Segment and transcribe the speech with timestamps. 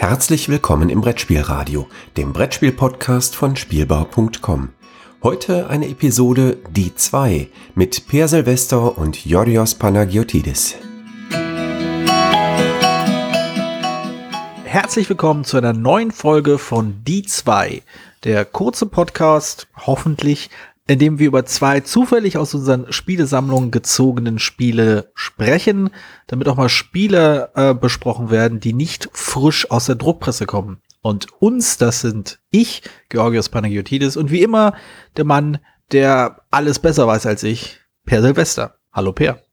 [0.00, 4.70] Herzlich willkommen im Brettspielradio, dem Brettspiel-Podcast von Spielbau.com.
[5.22, 10.76] Heute eine Episode Die 2 mit Per Silvester und Yorios Panagiotidis.
[14.64, 17.82] Herzlich willkommen zu einer neuen Folge von Die 2,
[18.24, 20.48] der kurze Podcast, hoffentlich
[20.88, 25.90] in dem wir über zwei zufällig aus unseren Spielesammlungen gezogenen Spiele sprechen,
[26.26, 30.80] damit auch mal Spiele äh, besprochen werden, die nicht frisch aus der Druckpresse kommen.
[31.02, 34.74] Und uns, das sind ich, Georgios Panagiotidis, und wie immer
[35.16, 35.58] der Mann,
[35.92, 38.76] der alles besser weiß als ich, Per Silvester.
[38.92, 39.49] Hallo Per.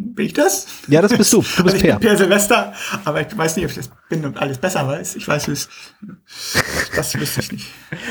[0.00, 0.66] Bin ich das?
[0.88, 1.42] Ja, das bist du.
[1.42, 1.98] Du bist also ich Per.
[1.98, 2.72] Per Silvester,
[3.04, 5.16] aber ich weiß nicht, ob ich das bin und alles besser weiß.
[5.16, 5.68] Ich weiß es.
[6.96, 7.66] Das wüsste ich nicht.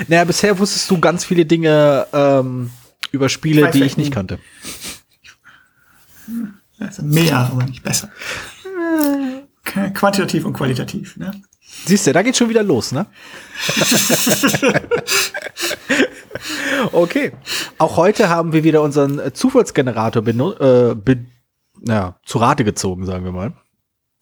[0.08, 2.70] Naja, bisher wusstest du ganz viele Dinge ähm,
[3.12, 4.40] über Spiele, weiß die ich nicht kannte.
[6.80, 8.10] Also mehr, aber nicht besser.
[9.64, 11.18] Quantitativ und qualitativ.
[11.18, 11.32] Ne?
[11.86, 13.06] Siehst du, da geht schon wieder los, ne?
[16.92, 17.32] okay.
[17.78, 21.26] Auch heute haben wir wieder unseren Zufallsgenerator benu äh, be
[21.86, 23.54] ja, zu Rate gezogen, sagen wir mal.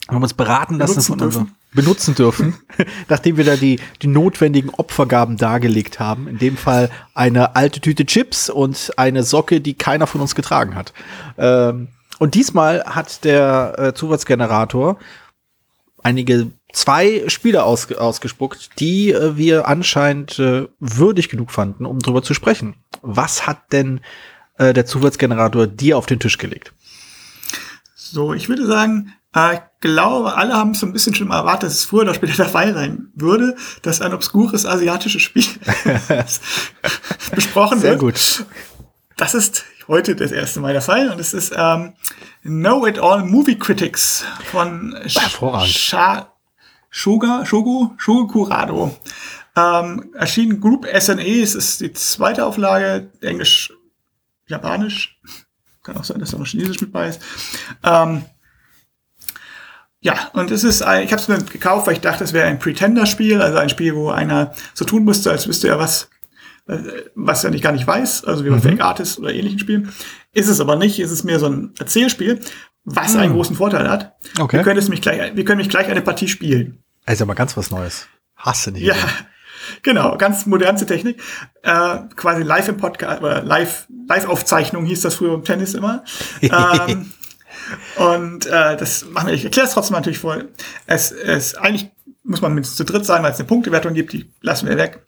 [0.08, 2.56] Wir haben uns beraten lassen Benutzen von unserem benutzen dürfen,
[3.10, 6.28] nachdem wir da die, die notwendigen Opfergaben dargelegt haben.
[6.28, 10.76] In dem Fall eine alte Tüte Chips und eine Socke, die keiner von uns getragen
[10.76, 10.94] hat.
[11.38, 14.98] Ähm, und diesmal hat der äh, Zufallsgenerator
[16.04, 22.24] einige zwei Spiele aus, ausgespuckt, die äh, wir anscheinend äh, würdig genug fanden, um drüber
[22.24, 22.76] zu sprechen.
[23.02, 24.02] Was hat denn
[24.58, 26.74] äh, der Zufallsgenerator dir auf den Tisch gelegt?
[28.12, 31.70] So, ich würde sagen, äh, ich glaube, alle haben so ein bisschen schon mal erwartet,
[31.70, 35.46] dass es früher oder später der Fall sein würde, dass ein obskures asiatisches Spiel
[37.36, 38.00] besprochen Sehr wird.
[38.00, 38.46] gut.
[39.18, 41.94] Das ist heute das erste Mal der Fall und es ist ähm,
[42.44, 44.96] Know It All Movie Critics von.
[45.08, 46.32] Sha
[46.90, 48.98] Shoga, Shogo, Shogo Kurado.
[49.56, 53.74] Ähm, erschienen Group SNE, es ist die zweite Auflage, Englisch,
[54.48, 55.20] Japanisch,
[55.88, 57.22] kann auch sein, dass da noch Chinesisch mit bei ist.
[57.84, 58.26] Ähm,
[60.00, 62.48] ja, und es ist, ein, ich habe es mir gekauft, weil ich dachte, es wäre
[62.48, 66.10] ein Pretender-Spiel, also ein Spiel, wo einer so tun müsste, als wüsste er was,
[67.16, 69.92] was er nicht gar nicht weiß, also wie bei Fake Artist oder ähnlichen Spielen.
[70.34, 72.42] Ist es aber nicht, ist es mehr so ein Erzählspiel,
[72.84, 74.16] was einen großen Vorteil hat.
[74.40, 74.58] Okay.
[74.58, 76.84] Wir können es mich gleich, wir können mich gleich eine Partie spielen.
[77.06, 78.08] Also mal ganz was Neues.
[78.36, 78.84] Hasse nicht.
[78.84, 78.96] Ja,
[79.84, 81.22] genau, ganz modernste Technik.
[81.64, 86.04] Äh, quasi live im Podcast, oder live, Live-Aufzeichnung hieß das früher im Tennis immer.
[86.42, 87.12] ähm,
[87.98, 90.38] und äh, das machen wir, ich erkläre es trotzdem natürlich vor.
[90.86, 91.90] Es es eigentlich
[92.24, 95.06] muss man mindestens zu dritt sein, weil es eine Punktewertung gibt, die lassen wir weg.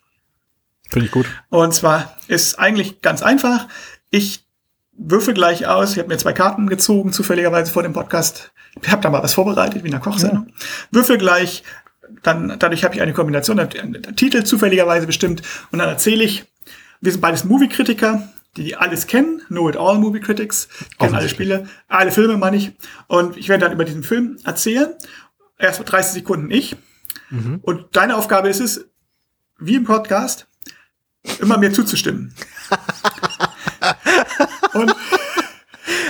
[0.89, 1.27] Finde ich gut.
[1.49, 3.67] Und zwar ist eigentlich ganz einfach.
[4.09, 4.45] Ich
[4.93, 5.91] würfel gleich aus.
[5.91, 8.51] Ich habe mir zwei Karten gezogen, zufälligerweise vor dem Podcast.
[8.81, 10.47] Ich habe da mal was vorbereitet, wie in einer Kochsendung.
[10.91, 11.63] Würfel gleich.
[12.23, 15.41] Dann, dadurch habe ich eine Kombination, der, der Titel zufälligerweise bestimmt.
[15.71, 16.45] Und dann erzähle ich,
[17.01, 19.41] wir sind beides Movie-Kritiker, die alles kennen.
[19.47, 20.67] Know it all Movie Critics.
[20.97, 22.71] Kennen alle Spiele, alle Filme meine ich.
[23.07, 24.93] Und ich werde dann über diesen Film erzählen.
[25.57, 26.75] Erst 30 Sekunden ich.
[27.61, 28.85] Und deine Aufgabe ist es,
[29.59, 30.47] wie im Podcast,
[31.39, 32.33] immer mir zuzustimmen.
[34.73, 34.95] Und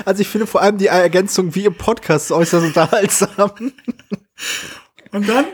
[0.05, 3.51] Also ich finde vor allem die Ergänzung wie im Podcast äußerst unterhaltsam.
[5.11, 5.45] Und dann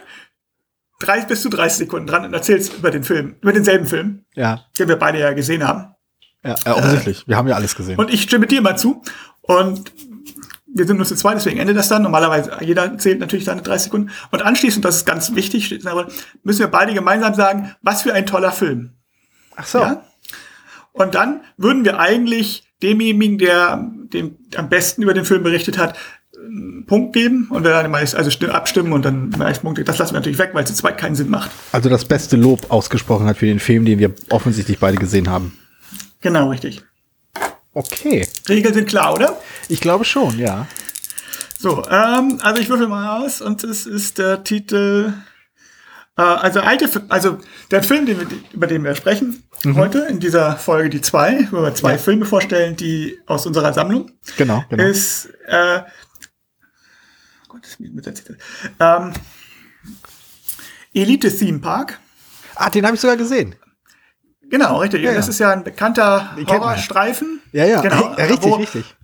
[1.00, 4.66] 30 bis zu 30 Sekunden dran und erzählst über den Film, über denselben Film, Ja,
[4.80, 5.94] den wir beide ja gesehen haben.
[6.44, 7.28] ja, ja offensichtlich.
[7.28, 7.98] Wir haben ja alles gesehen.
[8.00, 9.02] Und ich stimme dir mal zu.
[9.42, 9.92] Und
[10.68, 12.02] wir sind nur zu zweit, deswegen endet das dann.
[12.02, 14.12] Normalerweise, jeder zählt natürlich seine 30 Sekunden.
[14.32, 15.70] Und anschließend, das ist ganz wichtig,
[16.44, 18.92] müssen wir beide gemeinsam sagen, was für ein toller Film.
[19.56, 19.80] Ach so.
[19.80, 20.04] Ja?
[20.92, 25.98] Und dann würden wir eigentlich demjenigen, der dem am besten über den Film berichtet hat,
[26.46, 29.84] einen Punkt geben und wir dann meist also stimm- abstimmen und dann meist Punkte.
[29.84, 31.52] Das lassen wir natürlich weg, weil es zu zweit keinen Sinn macht.
[31.72, 35.58] Also das beste Lob ausgesprochen hat für den Film, den wir offensichtlich beide gesehen haben.
[36.22, 36.84] Genau, richtig.
[37.74, 38.28] Okay.
[38.48, 39.38] Regeln sind klar, oder?
[39.68, 40.68] Ich glaube schon, ja.
[41.60, 45.14] So, ähm, also ich würfel mal aus und es ist der Titel.
[46.18, 47.38] Äh, also alte, also
[47.72, 51.62] der Film, den wir, über den wir sprechen heute in dieser Folge die zwei, wo
[51.64, 51.98] wir zwei Ja.
[51.98, 54.84] Filme vorstellen, die aus unserer Sammlung Genau, genau.
[54.84, 55.30] ist.
[55.48, 55.80] Äh,
[57.66, 58.38] das mit Titel.
[58.80, 59.14] Ähm,
[60.94, 62.00] Elite Theme Park.
[62.56, 63.56] ah, den habe ich sogar gesehen.
[64.50, 65.04] Genau, richtig.
[65.04, 65.30] Ja, das ja.
[65.32, 66.36] ist ja ein bekannter.
[66.48, 67.42] Horrorstreifen.
[67.52, 67.82] Ja, ja.
[67.82, 68.14] Genau.
[68.14, 68.96] Richtig, richtig.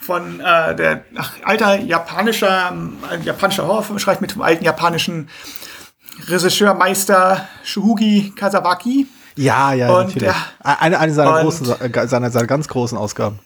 [0.00, 5.28] von äh, der ach, alter japanischer ein japanischer Horrorfilm schreibt mit dem alten japanischen
[6.26, 9.06] Regisseurmeister Shuhugi Kazawaki.
[9.36, 10.28] Ja, ja, Und, natürlich.
[10.28, 10.36] ja.
[10.60, 13.38] Eine, eine seiner, großen, äh, seiner, seiner ganz großen Ausgaben.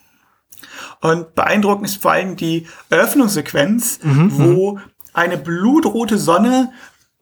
[1.00, 4.81] Und beeindruckend ist vor allem die Eröffnungssequenz, wo
[5.12, 6.72] eine blutrote Sonne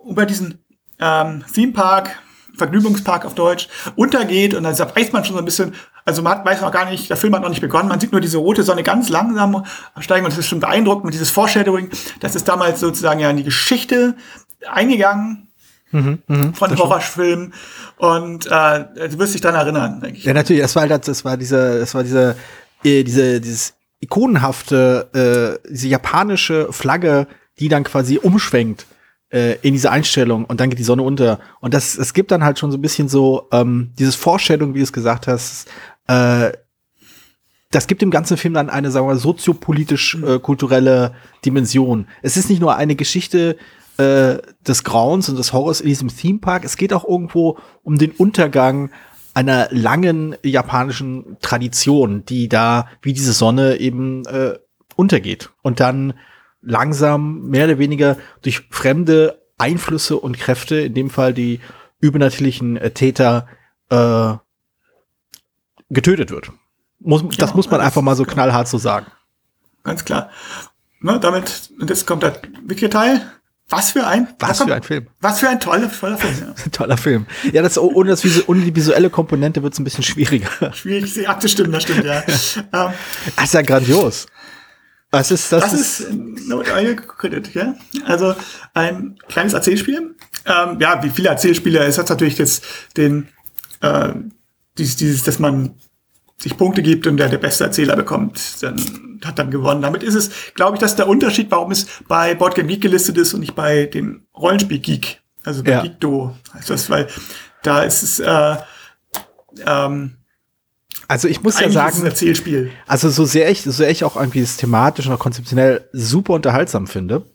[0.09, 0.59] über diesen
[0.99, 2.19] ähm, Theme Park,
[2.57, 4.55] Vergnügungspark auf Deutsch, untergeht.
[4.55, 5.75] Und dann weiß man schon so ein bisschen,
[6.05, 8.13] also man hat, weiß man gar nicht, der Film hat noch nicht begonnen, man sieht
[8.13, 9.65] nur diese rote Sonne ganz langsam
[9.99, 10.25] steigen.
[10.25, 13.45] Und das ist schon beeindruckend und dieses Foreshadowing, das ist damals sozusagen ja in die
[13.45, 14.15] Geschichte
[14.71, 15.49] eingegangen
[15.91, 17.55] mhm, mh, von Horrorfilmen.
[17.97, 20.25] Und äh, du wirst dich daran erinnern, denke ich.
[20.25, 22.37] Ja, natürlich, das war das, das war diese, das war diese,
[22.85, 27.27] äh, diese, dieses ikonenhafte, äh, diese japanische Flagge,
[27.59, 28.87] die dann quasi umschwenkt
[29.31, 31.41] äh, in diese Einstellung und dann geht die Sonne unter.
[31.61, 34.79] Und das, es gibt dann halt schon so ein bisschen so ähm, dieses Vorstellung, wie
[34.79, 35.69] du es gesagt hast,
[36.07, 36.53] äh,
[37.71, 41.11] das gibt dem ganzen Film dann eine, sagen wir, soziopolitisch-kulturelle äh,
[41.45, 42.07] Dimension.
[42.23, 43.57] Es ist nicht nur eine Geschichte
[43.97, 47.99] äh, des Grauens und des Horrors in diesem Theme Park, es geht auch irgendwo um
[47.99, 48.91] den Untergang
[49.35, 54.59] einer langen japanischen Tradition, die da wie diese Sonne eben äh,
[54.97, 56.15] untergeht und dann
[56.63, 61.61] langsam mehr oder weniger durch fremde Einflüsse und Kräfte, in dem Fall die
[62.01, 63.47] übernatürlichen äh, Täter,
[63.91, 64.35] äh,
[65.91, 66.51] getötet wird.
[67.01, 69.07] Muss, genau, das muss man einfach mal so knallhart so sagen.
[69.83, 70.31] Ganz klar.
[71.01, 73.21] Ne, damit, und jetzt kommt der Wiki-Teil.
[73.71, 75.07] Was für ein, was für ein Film.
[75.21, 76.35] Was für ein toller, toller Film.
[76.41, 76.71] Ja.
[76.73, 77.27] toller Film.
[77.53, 80.73] Ja, das, ohne, das, ohne die visuelle Komponente wird es ein bisschen schwieriger.
[80.75, 82.23] Schwierig, sie abzustimmen, das stimmt, ja.
[82.27, 82.93] ähm,
[83.37, 84.27] das ist ja grandios.
[85.11, 85.63] Was ist das?
[85.63, 87.75] Das ist, ist No Credit, ja.
[88.05, 88.35] Also
[88.75, 90.15] ein kleines Erzählspiel.
[90.45, 92.65] Ähm, ja, wie viele Erzählspiele, es hat natürlich jetzt
[92.97, 93.29] den,
[93.81, 94.11] äh,
[94.77, 95.77] dieses, dieses, dass man
[96.37, 99.83] sich Punkte gibt und der der beste Erzähler bekommt, dann hat dann gewonnen.
[99.83, 103.17] Damit ist es, glaube ich, das ist der Unterschied, warum es bei Boardgame Geek gelistet
[103.17, 105.83] ist und nicht bei dem Rollenspiel Geek, also bei ja.
[105.83, 107.07] Geekdo heißt das, weil
[107.63, 108.57] da ist es äh,
[109.67, 110.17] ähm,
[111.09, 112.71] also ich muss ja sagen, Erzählspiel.
[112.87, 116.87] also so sehr ich, so sehr ich auch irgendwie das thematisch und konzeptionell super unterhaltsam
[116.87, 117.27] finde,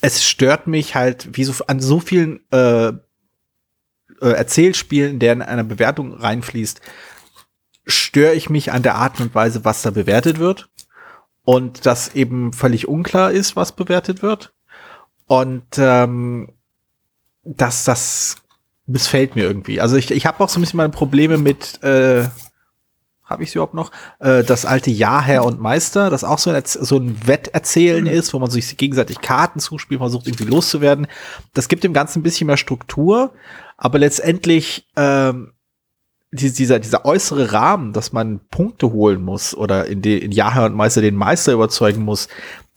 [0.00, 2.92] es stört mich halt, wie so an so vielen äh, äh,
[4.20, 6.80] Erzählspielen, der in einer Bewertung reinfließt,
[7.86, 10.68] störe ich mich an der Art und Weise, was da bewertet wird.
[11.44, 14.52] Und dass eben völlig unklar ist, was bewertet wird.
[15.26, 16.48] Und ähm,
[17.44, 18.36] dass das
[18.86, 19.80] missfällt mir irgendwie.
[19.80, 22.28] Also ich, ich habe auch so ein bisschen meine Probleme mit, äh,
[23.24, 23.90] habe ich sie überhaupt noch?
[24.20, 28.10] Äh, das alte Ja, Herr und Meister, das auch so ein, so ein Wetterzählen mhm.
[28.10, 31.08] ist, wo man sich gegenseitig Karten zuspielt, versucht irgendwie loszuwerden.
[31.54, 33.32] Das gibt dem Ganzen ein bisschen mehr Struktur,
[33.76, 35.52] aber letztendlich ähm,
[36.32, 40.74] dieser, dieser äußere Rahmen, dass man Punkte holen muss oder in, die, in Jahr und
[40.74, 42.28] Meister den Meister überzeugen muss,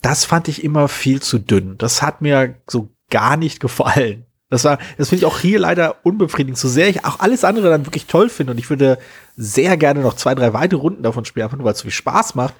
[0.02, 1.78] das fand ich immer viel zu dünn.
[1.78, 4.26] Das hat mir so gar nicht gefallen.
[4.50, 6.58] Das war, das finde ich auch hier leider unbefriedigend.
[6.58, 8.98] So sehr ich auch alles andere dann wirklich toll finde und ich würde
[9.36, 11.92] sehr gerne noch zwei, drei weitere Runden davon spielen, einfach nur weil es so viel
[11.92, 12.56] Spaß macht.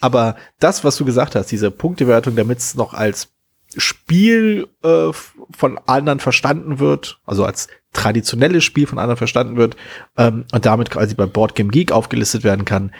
[0.00, 3.28] Aber das, was du gesagt hast, diese Punktewertung, damit es noch als
[3.76, 9.76] Spiel äh, von anderen verstanden wird, also als traditionelles Spiel von anderen verstanden wird
[10.16, 12.92] ähm, und damit quasi bei Board Game Geek aufgelistet werden kann,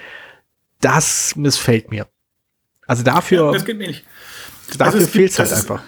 [0.81, 2.08] das missfällt mir.
[2.87, 4.04] Also dafür, ja, das geht mir nicht.
[4.76, 5.82] dafür also fehlt es halt einfach.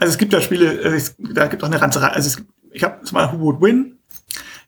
[0.00, 2.12] Also es gibt da Spiele, also da gibt auch eine ganze Reihe.
[2.12, 3.98] Also es, ich habe mal Who Would Win.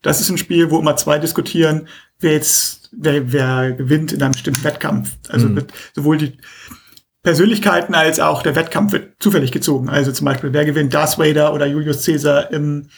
[0.03, 1.89] Das ist ein Spiel, wo immer zwei diskutieren,
[2.21, 5.17] wer jetzt, wer, wer gewinnt in einem bestimmten Wettkampf.
[5.29, 5.67] Also mhm.
[5.95, 6.39] sowohl die
[7.23, 9.89] Persönlichkeiten als auch der Wettkampf wird zufällig gezogen.
[9.89, 12.89] Also zum Beispiel, wer gewinnt Darth Vader oder Julius Caesar im,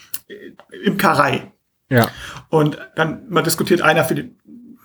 [0.85, 1.53] im Karei.
[1.89, 2.09] Ja.
[2.49, 4.35] Und dann man diskutiert einer für die,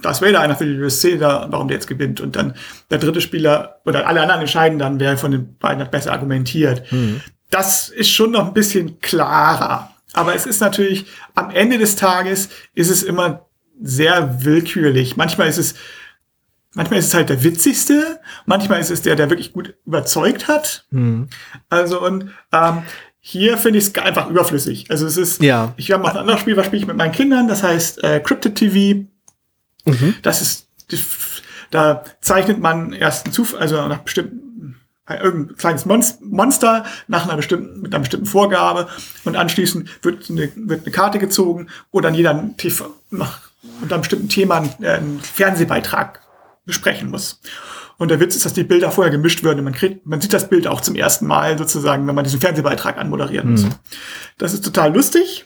[0.02, 2.22] Darth Vader, einer für Julius Caesar, warum der jetzt gewinnt.
[2.22, 2.54] Und dann
[2.90, 6.92] der dritte Spieler oder alle anderen entscheiden dann, wer von den beiden hat besser argumentiert.
[6.92, 7.22] Mhm.
[7.50, 9.92] Das ist schon noch ein bisschen klarer.
[10.14, 13.46] Aber es ist natürlich, am Ende des Tages ist es immer
[13.82, 15.18] sehr willkürlich.
[15.18, 15.76] Manchmal ist es
[16.76, 20.86] Manchmal ist es halt der witzigste, manchmal ist es der, der wirklich gut überzeugt hat.
[20.92, 21.30] Mhm.
[21.70, 22.84] Also und ähm,
[23.20, 24.92] hier finde ich es einfach überflüssig.
[24.92, 25.74] Also es ist, ja.
[25.78, 28.20] ich habe mal ein anderes Spiel, was spiele ich mit meinen Kindern, das heißt äh,
[28.20, 29.08] Cryptid TV.
[29.86, 30.16] Mhm.
[30.22, 30.68] Das ist,
[31.72, 34.76] da zeichnet man erst einen Zufall, also nach bestimmten
[35.08, 38.90] äh, irgendein kleines Monster nach einer bestimmten, mit einer bestimmten Vorgabe
[39.24, 43.40] und anschließend wird eine, wird eine Karte gezogen, wo dann jeder TV, nach,
[43.82, 46.22] unter einem bestimmten Thema einen, äh, einen Fernsehbeitrag
[46.66, 47.40] besprechen muss.
[47.98, 49.64] Und der Witz ist, dass die Bilder vorher gemischt werden.
[49.64, 52.98] Man kriegt, man sieht das Bild auch zum ersten Mal sozusagen, wenn man diesen Fernsehbeitrag
[52.98, 53.64] anmoderieren muss.
[53.64, 53.76] Mhm.
[54.38, 55.46] Das ist total lustig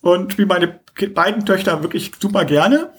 [0.00, 0.80] und spiele meine
[1.14, 2.92] beiden Töchter wirklich super gerne.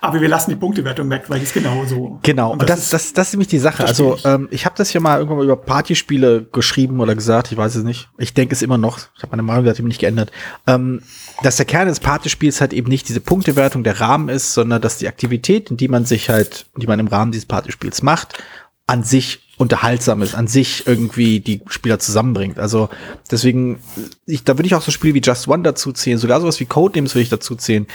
[0.00, 2.18] Aber wir lassen die Punktewertung weg, weil die ist genau so.
[2.22, 3.84] Genau, und das, das, das, das ist nämlich die Sache.
[3.84, 7.58] Also ähm, ich habe das ja mal irgendwann mal über Partyspiele geschrieben oder gesagt, ich
[7.58, 8.08] weiß es nicht.
[8.18, 8.98] Ich denke es immer noch.
[9.16, 10.30] Ich habe meine Meinung dazu nicht geändert.
[10.66, 11.02] Ähm,
[11.42, 14.98] dass der Kern des Partyspiels halt eben nicht diese Punktewertung der Rahmen ist, sondern dass
[14.98, 18.38] die Aktivitäten, die man sich halt, die man im Rahmen dieses Partyspiels macht,
[18.86, 22.58] an sich Unterhaltsames an sich irgendwie die Spieler zusammenbringt.
[22.58, 22.88] Also
[23.30, 23.78] deswegen,
[24.26, 26.66] ich, da würde ich auch so Spiele wie Just One dazu zählen, sogar sowas wie
[26.66, 27.86] Codenames würde ich dazu zählen.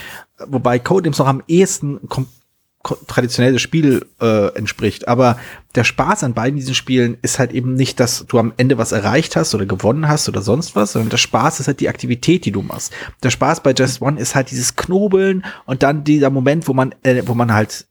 [0.48, 2.00] Wobei Codenames noch am ehesten
[3.08, 5.08] traditionelles Spiel äh, entspricht.
[5.08, 5.38] Aber
[5.75, 8.94] der Spaß an beiden diesen Spielen ist halt eben nicht, dass du am Ende was
[8.94, 12.46] erreicht hast oder gewonnen hast oder sonst was, sondern der Spaß ist halt die Aktivität,
[12.46, 12.94] die du machst.
[13.22, 16.96] Der Spaß bei Just One ist halt dieses Knobeln und dann dieser Moment, wo man,
[17.04, 17.88] äh, wo man halt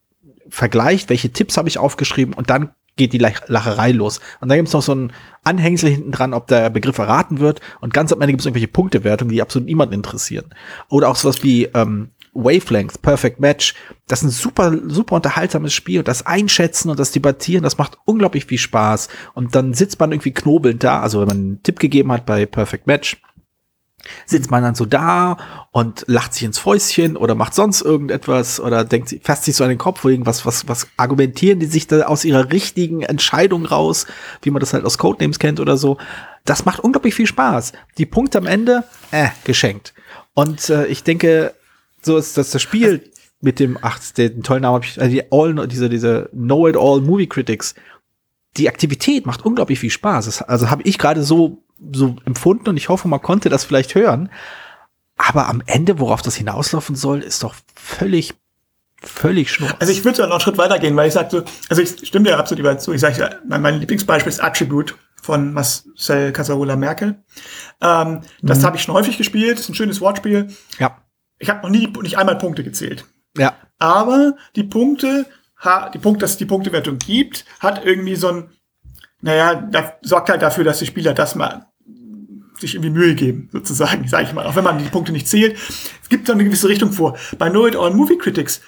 [0.48, 4.20] vergleicht, welche Tipps habe ich aufgeschrieben und dann geht die Lacherei los.
[4.40, 5.12] Und dann gibt's noch so ein
[5.44, 7.60] Anhängsel hinten dran, ob der Begriff erraten wird.
[7.80, 10.46] Und ganz am Ende gibt's irgendwelche Punktewertungen, die absolut niemanden interessieren.
[10.90, 13.74] Oder auch sowas wie ähm, Wavelength, Perfect Match.
[14.06, 16.00] Das ist ein super, super unterhaltsames Spiel.
[16.00, 19.08] Und das Einschätzen und das Debattieren, das macht unglaublich viel Spaß.
[19.34, 21.00] Und dann sitzt man irgendwie knobelnd da.
[21.00, 23.16] Also wenn man einen Tipp gegeben hat bei Perfect Match,
[24.26, 25.36] sitzt man dann so da
[25.72, 29.70] und lacht sich ins Fäustchen oder macht sonst irgendetwas oder denkt, fasst sich so an
[29.70, 34.06] den Kopf, wo irgendwas, was, was argumentieren die sich da aus ihrer richtigen Entscheidung raus,
[34.42, 35.98] wie man das halt aus Codenames kennt oder so.
[36.44, 37.72] Das macht unglaublich viel Spaß.
[37.98, 39.94] Die Punkte am Ende, äh, geschenkt.
[40.34, 41.54] Und äh, ich denke,
[42.02, 45.30] so ist das das Spiel mit dem, ach, den tollen Namen habe ich, also die
[45.30, 47.74] All, diese, diese Know-It-All Movie Critics.
[48.56, 50.26] Die Aktivität macht unglaublich viel Spaß.
[50.26, 53.94] Das, also habe ich gerade so so empfunden und ich hoffe, man konnte das vielleicht
[53.94, 54.30] hören.
[55.16, 58.34] Aber am Ende, worauf das hinauslaufen soll, ist doch völlig,
[59.02, 59.74] völlig schnurz.
[59.80, 62.38] Also ich würde noch einen Schritt weitergehen, weil ich sage so, also ich stimme dir
[62.38, 62.92] absolut über zu.
[62.92, 67.22] Ich sage, mein, mein Lieblingsbeispiel ist Attribute von Marcel Casarola Merkel.
[67.80, 68.64] Ähm, das mhm.
[68.64, 70.48] habe ich schon häufig gespielt, ist ein schönes Wortspiel.
[70.78, 71.02] Ja.
[71.38, 73.04] Ich habe noch nie, nicht einmal Punkte gezählt.
[73.36, 73.54] Ja.
[73.78, 75.26] Aber die Punkte,
[75.92, 78.50] die Punkte, dass es die Punktewertung gibt, hat irgendwie so ein,
[79.20, 81.67] naja, da sorgt halt dafür, dass die Spieler das mal
[82.60, 85.56] sich irgendwie Mühe geben, sozusagen, sage ich mal, auch wenn man die Punkte nicht zählt.
[86.02, 87.16] Es gibt da eine gewisse Richtung vor.
[87.38, 88.60] Bei Know It All Movie Critics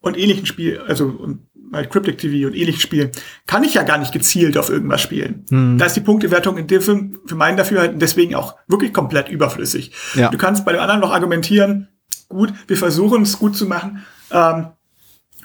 [0.00, 3.10] und ähnlichen Spielen, also und bei Cryptic TV und ähnlichen Spielen,
[3.46, 5.46] kann ich ja gar nicht gezielt auf irgendwas spielen.
[5.48, 5.78] Hm.
[5.78, 9.92] Da ist die Punktewertung in dem Film für meinen Dafürhalten deswegen auch wirklich komplett überflüssig.
[10.14, 10.28] Ja.
[10.28, 11.88] Du kannst bei dem anderen noch argumentieren,
[12.28, 14.66] gut, wir versuchen es gut zu machen, ähm,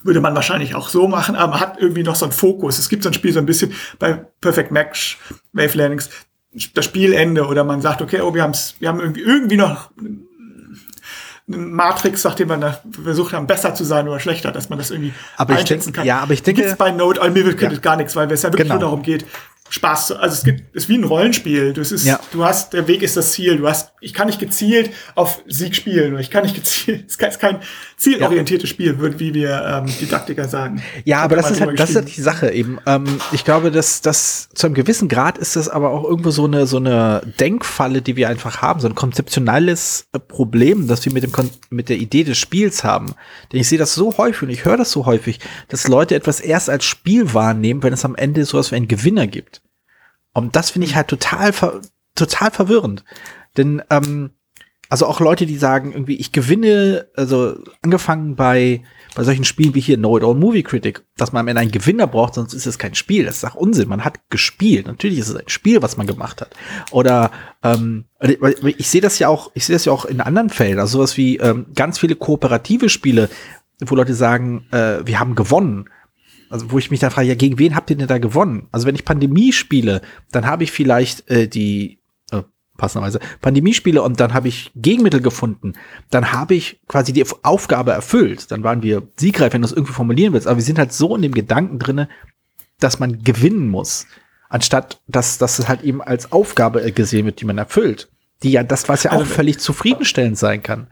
[0.04, 2.78] würde man wahrscheinlich auch so machen, aber man hat irgendwie noch so einen Fokus.
[2.78, 5.18] Es gibt so ein Spiel so ein bisschen bei Perfect Match,
[5.54, 6.10] Wave Landings,
[6.74, 9.92] das Spielende oder man sagt, okay, oh, wir, haben's, wir haben irgendwie, irgendwie noch
[11.48, 15.14] eine Matrix, nachdem da versucht haben, besser zu sein oder schlechter, dass man das irgendwie
[15.38, 16.06] aber einschätzen denk, kann.
[16.06, 17.80] Ja, aber ich denke, Gibt's bei Node Unlimited ja.
[17.80, 18.76] gar nichts, weil es ja wirklich genau.
[18.76, 19.26] nur darum geht,
[19.70, 21.74] Spaß also es gibt, es ist wie ein Rollenspiel.
[21.74, 22.20] Du, es ist, ja.
[22.32, 23.58] du hast, der Weg ist das Ziel.
[23.58, 27.40] Du hast, ich kann nicht gezielt auf Sieg spielen ich kann nicht gezielt, es ist
[27.40, 27.60] kein
[27.98, 28.74] zielorientiertes ja.
[28.74, 30.82] Spiel, wird, wie wir ähm, Didaktiker sagen.
[31.04, 32.78] Ja, aber das ist halt, das ist halt die Sache eben.
[32.86, 36.46] Ähm, ich glaube, dass das zu einem gewissen Grad ist das aber auch irgendwo so
[36.46, 41.24] eine, so eine Denkfalle, die wir einfach haben, so ein konzeptionelles Problem, das wir mit
[41.24, 41.32] dem,
[41.70, 43.14] mit der Idee des Spiels haben.
[43.52, 46.40] Denn ich sehe das so häufig und ich höre das so häufig, dass Leute etwas
[46.40, 49.57] erst als Spiel wahrnehmen, wenn es am Ende sowas wie einen Gewinner gibt.
[50.38, 51.52] Und das finde ich halt total,
[52.14, 53.04] total verwirrend.
[53.58, 54.30] Denn, ähm,
[54.88, 58.84] also auch Leute, die sagen, irgendwie, ich gewinne, also angefangen bei,
[59.16, 61.72] bei solchen Spielen wie hier Know It All Movie Critic, dass man am Ende einen
[61.72, 63.26] Gewinner braucht, sonst ist es kein Spiel.
[63.26, 63.90] Das ist auch Unsinn.
[63.90, 64.86] Man hat gespielt.
[64.86, 66.56] Natürlich ist es ein Spiel, was man gemacht hat.
[66.92, 67.32] Oder
[67.64, 68.06] ähm,
[68.78, 70.78] ich sehe das ja auch, ich sehe das ja auch in anderen Fällen.
[70.78, 73.28] Also sowas wie ähm, ganz viele kooperative Spiele,
[73.80, 75.90] wo Leute sagen, äh, wir haben gewonnen.
[76.50, 78.68] Also wo ich mich dann frage, ja, gegen wen habt ihr denn da gewonnen?
[78.72, 80.02] Also wenn ich Pandemie spiele,
[80.32, 82.00] dann habe ich vielleicht äh, die
[82.32, 82.44] äh,
[82.78, 85.74] passenderweise Pandemie spiele und dann habe ich Gegenmittel gefunden,
[86.10, 88.52] dann habe ich quasi die Aufgabe erfüllt.
[88.52, 90.48] Dann waren wir siegreich, wenn du es irgendwie formulieren willst.
[90.48, 92.08] Aber wir sind halt so in dem Gedanken drinne,
[92.80, 94.06] dass man gewinnen muss,
[94.50, 98.10] anstatt dass, dass es halt eben als Aufgabe gesehen wird, die man erfüllt.
[98.44, 100.88] Die ja, das was ja auch also, völlig zufriedenstellend sein kann.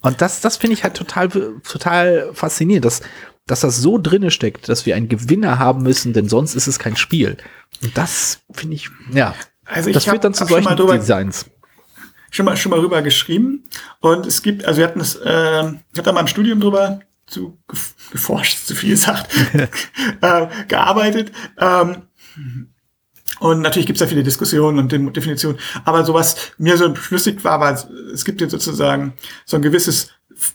[0.00, 3.02] Und das, das finde ich halt total, total faszinierend, dass,
[3.46, 6.78] dass das so drinne steckt, dass wir einen Gewinner haben müssen, denn sonst ist es
[6.78, 7.36] kein Spiel.
[7.82, 9.34] Und das finde ich, ja,
[9.64, 11.46] also ich das führt dann zu solchen drüber, Designs.
[12.30, 13.64] Schon mal, schon mal rüber geschrieben.
[14.00, 17.00] Und es gibt, also wir hatten es, äh, ich habe da mal im Studium drüber
[17.26, 17.58] zu
[18.12, 19.30] geforscht, zu viel gesagt,
[20.20, 21.32] äh, gearbeitet.
[21.58, 22.02] Ähm,
[23.40, 25.58] und natürlich gibt es da viele Diskussionen und Definitionen.
[25.84, 27.76] Aber so was mir so schlüssig war, war,
[28.12, 29.14] es gibt jetzt sozusagen
[29.46, 30.10] so ein gewisses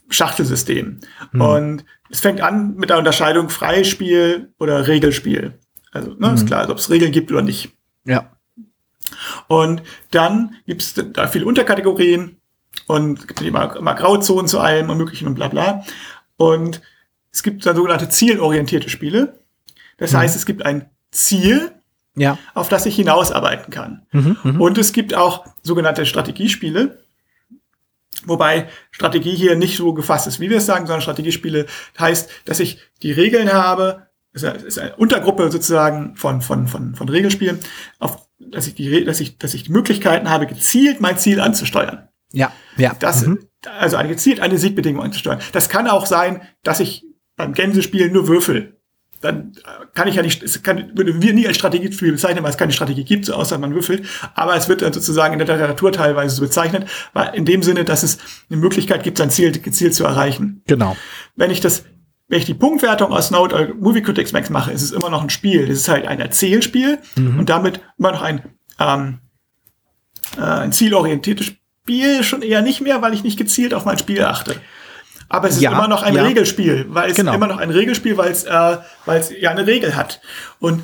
[0.10, 1.00] Schachtelsystem.
[1.32, 1.42] Mhm.
[1.42, 5.60] Und es fängt an mit der Unterscheidung Freispiel oder Regelspiel.
[5.92, 6.36] Also, ne, mhm.
[6.36, 7.72] ist klar, also ob es Regeln gibt oder nicht.
[8.06, 8.32] Ja.
[9.48, 12.38] Und dann gibt es da viele Unterkategorien
[12.88, 15.84] und es gibt immer, immer Grauzonen zu allem und möglichen und bla bla.
[16.36, 16.82] Und
[17.32, 19.40] es gibt dann sogenannte zielorientierte Spiele.
[19.98, 20.18] Das mhm.
[20.18, 21.72] heißt, es gibt ein Ziel,
[22.16, 22.38] ja.
[22.54, 24.06] auf das ich hinausarbeiten kann.
[24.12, 24.60] Mhm, mh.
[24.60, 27.00] Und es gibt auch sogenannte Strategiespiele,
[28.28, 31.66] Wobei Strategie hier nicht so gefasst ist, wie wir es sagen, sondern Strategiespiele
[32.00, 36.96] heißt, dass ich die Regeln habe, ist eine, ist eine Untergruppe sozusagen von, von, von,
[36.96, 37.60] von Regelspielen,
[38.00, 42.08] auf, dass ich die, dass ich, dass ich die Möglichkeiten habe, gezielt mein Ziel anzusteuern.
[42.34, 42.94] Ja, ja.
[43.00, 43.40] Das, mhm.
[43.80, 45.40] also gezielt eine Siegbedingung anzusteuern.
[45.54, 47.06] Das kann auch sein, dass ich
[47.36, 48.77] beim Gänsespiel nur würfel.
[49.22, 49.54] Dann
[49.94, 52.72] kann ich ja nicht, es kann, würden wir nie als Strategiespiel bezeichnen, weil es keine
[52.72, 54.06] Strategie gibt, so außer man würfelt.
[54.36, 57.84] Aber es wird dann sozusagen in der Literatur teilweise so bezeichnet, weil in dem Sinne,
[57.84, 58.20] dass es
[58.50, 60.62] eine Möglichkeit gibt, sein Ziel gezielt zu erreichen.
[60.68, 60.96] Genau.
[61.36, 61.84] Wenn ich das
[62.30, 65.24] wenn ich die Punktwertung aus Note oder Movie Critics Max mache, ist es immer noch
[65.24, 65.68] ein Spiel.
[65.68, 67.40] Das ist halt ein Erzählspiel mhm.
[67.40, 68.44] und damit immer noch ein,
[68.80, 69.20] ähm,
[70.38, 74.24] äh, ein zielorientiertes Spiel, schon eher nicht mehr, weil ich nicht gezielt auf mein Spiel
[74.24, 74.60] achte.
[75.30, 76.24] Aber es ist ja, immer noch ein ja.
[76.24, 77.34] Regelspiel, weil es genau.
[77.34, 80.22] immer noch ein Regelspiel, weil es, äh, weil es ja eine Regel hat.
[80.60, 80.84] Und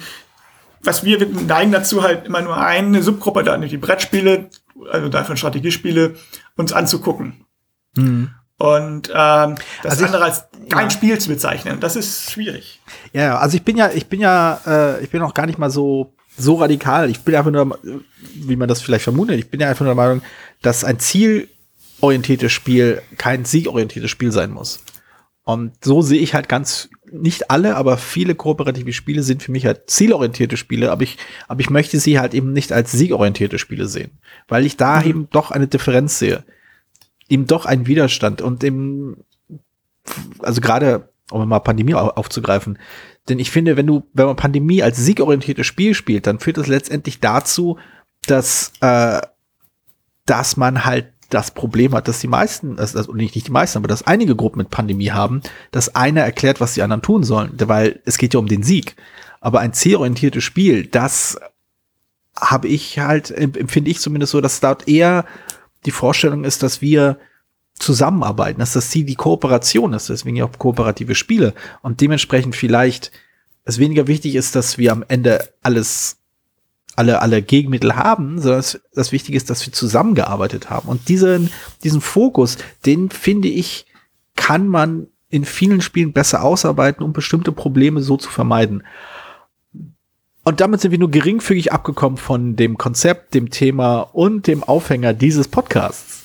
[0.82, 4.50] was wir neigen dazu halt immer nur eine Subgruppe, dann die Brettspiele,
[4.92, 6.16] also davon Strategiespiele,
[6.58, 7.46] uns anzugucken.
[7.96, 8.32] Mhm.
[8.58, 10.90] Und ähm, das also andere als kein ja.
[10.90, 12.82] Spiel zu bezeichnen, das ist schwierig.
[13.12, 15.70] Ja, also ich bin ja, ich bin ja, äh, ich bin auch gar nicht mal
[15.70, 17.10] so so radikal.
[17.10, 17.78] Ich bin einfach nur,
[18.36, 20.22] wie man das vielleicht vermutet, ich bin ja einfach nur der Meinung,
[20.62, 21.00] dass ein
[22.04, 24.84] zielorientiertes Spiel kein siegorientiertes Spiel sein muss.
[25.46, 29.66] Und so sehe ich halt ganz, nicht alle, aber viele kooperative Spiele sind für mich
[29.66, 31.18] halt zielorientierte Spiele, aber ich,
[31.48, 34.12] aber ich möchte sie halt eben nicht als siegorientierte Spiele sehen,
[34.48, 35.08] weil ich da mhm.
[35.08, 36.44] eben doch eine Differenz sehe
[37.28, 39.18] ihm doch ein Widerstand und im,
[40.40, 42.78] also gerade, um mal Pandemie aufzugreifen,
[43.30, 46.68] denn ich finde, wenn du, wenn man Pandemie als siegorientiertes Spiel spielt, dann führt das
[46.68, 47.78] letztendlich dazu,
[48.28, 49.22] dass, äh,
[50.26, 53.88] dass man halt das Problem hat, dass die meisten, also nicht, nicht die meisten, aber
[53.88, 58.02] dass einige Gruppen mit Pandemie haben, dass einer erklärt, was die anderen tun sollen, weil
[58.06, 58.96] es geht ja um den Sieg.
[59.42, 61.40] Aber ein zielorientiertes Spiel, das
[62.40, 65.26] habe ich halt, empfinde ich zumindest so, dass dort eher
[65.86, 67.18] die Vorstellung ist, dass wir
[67.76, 73.12] zusammenarbeiten, dass das Ziel die Kooperation ist, deswegen ja auch kooperative Spiele und dementsprechend vielleicht
[73.66, 76.18] es weniger wichtig ist, dass wir am Ende alles
[76.96, 81.52] alle alle Gegenmittel haben, sondern das, das Wichtige ist, dass wir zusammengearbeitet haben und diesen
[81.84, 83.86] diesen Fokus, den finde ich,
[84.36, 88.84] kann man in vielen Spielen besser ausarbeiten, um bestimmte Probleme so zu vermeiden.
[90.44, 95.14] Und damit sind wir nur geringfügig abgekommen von dem Konzept, dem Thema und dem Aufhänger
[95.14, 96.22] dieses Podcasts.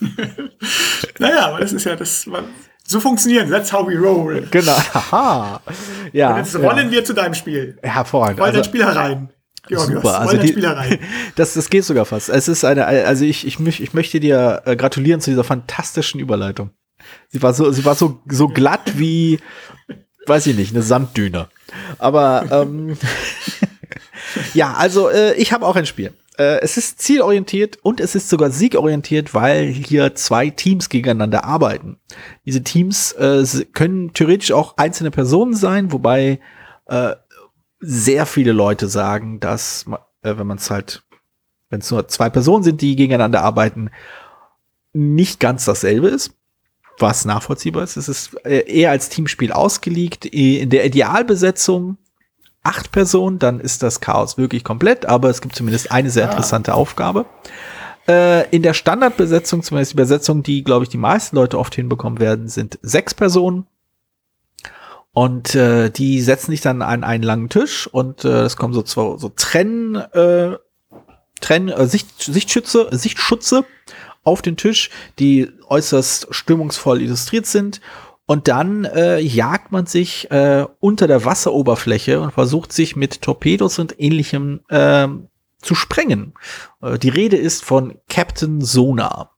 [1.18, 2.26] naja, aber das ist ja das.
[2.26, 2.44] Man,
[2.84, 3.50] so funktionieren.
[3.50, 4.48] That's how we roll.
[4.50, 4.76] Genau.
[4.94, 5.60] Haha.
[6.12, 6.30] Ja.
[6.30, 6.90] Und jetzt rollen ja.
[6.90, 7.78] wir zu deinem Spiel.
[7.82, 8.40] Hervorragend.
[8.40, 9.30] Rollen also, Spiel herein.
[9.68, 10.20] Georgios, super.
[10.20, 10.54] Also die,
[11.36, 12.28] das, das geht sogar fast.
[12.28, 16.70] Es ist eine, also ich, ich, ich möchte dir äh, gratulieren zu dieser fantastischen Überleitung.
[17.28, 19.38] Sie war so, sie war so, so glatt wie,
[20.26, 21.48] weiß ich nicht, eine Sanddüne.
[21.98, 22.96] Aber ähm,
[24.54, 26.12] ja, also äh, ich habe auch ein Spiel.
[26.38, 31.98] Äh, es ist zielorientiert und es ist sogar siegorientiert, weil hier zwei Teams gegeneinander arbeiten.
[32.46, 36.40] Diese Teams äh, können theoretisch auch einzelne Personen sein, wobei
[36.86, 37.14] äh,
[37.80, 39.86] sehr viele Leute sagen, dass
[40.22, 41.02] äh, wenn man es halt,
[41.70, 43.90] wenn es nur zwei Personen sind, die gegeneinander arbeiten,
[44.92, 46.32] nicht ganz dasselbe ist
[47.00, 47.96] was nachvollziehbar ist.
[47.96, 50.26] Es ist äh, eher als Teamspiel ausgelegt.
[50.26, 51.96] In der Idealbesetzung
[52.62, 56.30] acht Personen, dann ist das Chaos wirklich komplett, aber es gibt zumindest eine sehr ah.
[56.30, 57.26] interessante Aufgabe.
[58.06, 62.20] Äh, in der Standardbesetzung, zumindest die Besetzung, die, glaube ich, die meisten Leute oft hinbekommen
[62.20, 63.66] werden, sind sechs Personen.
[65.18, 68.82] Und äh, die setzen sich dann an einen langen Tisch und äh, es kommen so
[68.82, 70.56] zwei so Trenn, äh,
[71.40, 73.64] Trenn, äh, Sicht, Sichtschütze, Sichtschutze
[74.22, 77.80] auf den Tisch, die äußerst stimmungsvoll illustriert sind.
[78.26, 83.80] Und dann äh, jagt man sich äh, unter der Wasseroberfläche und versucht sich mit Torpedos
[83.80, 85.08] und ähnlichem äh,
[85.60, 86.32] zu sprengen.
[86.80, 89.36] Äh, die Rede ist von Captain Sonar.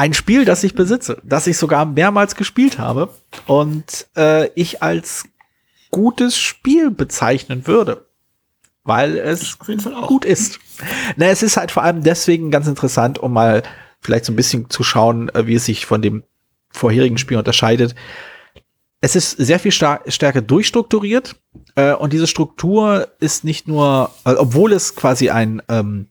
[0.00, 3.10] Ein Spiel, das ich besitze, das ich sogar mehrmals gespielt habe
[3.46, 5.24] und äh, ich als
[5.90, 8.06] gutes Spiel bezeichnen würde
[8.82, 10.58] weil es gut ist.
[11.16, 13.62] Na, es ist halt vor allem deswegen ganz interessant, um mal
[14.00, 16.24] vielleicht so ein bisschen zu schauen, äh, wie es sich von dem
[16.70, 17.94] vorherigen Spiel unterscheidet.
[19.00, 21.36] Es ist sehr viel stärker durchstrukturiert
[21.74, 26.08] äh, und diese Struktur ist nicht nur, äh, obwohl es quasi ein ähm,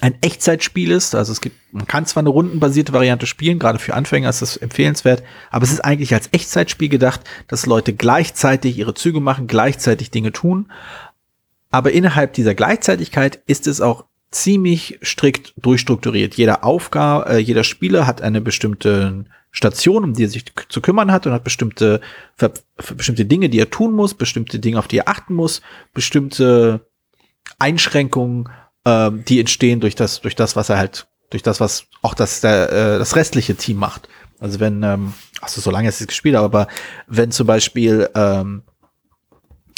[0.00, 3.94] ein Echtzeitspiel ist, also es gibt, man kann zwar eine rundenbasierte Variante spielen, gerade für
[3.94, 8.94] Anfänger ist das empfehlenswert, aber es ist eigentlich als Echtzeitspiel gedacht, dass Leute gleichzeitig ihre
[8.94, 10.68] Züge machen, gleichzeitig Dinge tun
[11.74, 16.34] aber innerhalb dieser Gleichzeitigkeit ist es auch ziemlich strikt durchstrukturiert.
[16.36, 21.10] Jeder Aufgabe, äh, jeder Spieler hat eine bestimmte Station, um die er sich zu kümmern
[21.10, 22.00] hat und hat bestimmte,
[22.36, 25.62] für, für bestimmte Dinge, die er tun muss, bestimmte Dinge, auf die er achten muss,
[25.92, 26.86] bestimmte
[27.58, 28.50] Einschränkungen,
[28.84, 32.40] äh, die entstehen durch das, durch das, was er halt, durch das, was auch das,
[32.40, 34.08] der, äh, das restliche Team macht.
[34.40, 36.68] Also wenn, ähm, also so lange ist es gespielt, aber
[37.06, 38.62] wenn zum Beispiel ähm,